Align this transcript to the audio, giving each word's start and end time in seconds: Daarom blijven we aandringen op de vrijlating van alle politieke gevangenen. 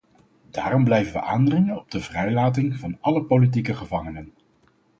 Daarom 0.51 0.83
blijven 0.83 1.13
we 1.13 1.21
aandringen 1.21 1.77
op 1.77 1.91
de 1.91 2.01
vrijlating 2.01 2.79
van 2.79 2.97
alle 3.01 3.23
politieke 3.23 3.75
gevangenen. 3.75 4.33